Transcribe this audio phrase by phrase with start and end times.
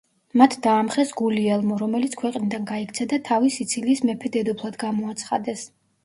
[0.41, 5.63] მათ დაამხეს გულიელმო, რომელიც ქვეყნიდან გაიქცა და თავი სიცილიის მეფე-დედოფლად გამოაცხადეს.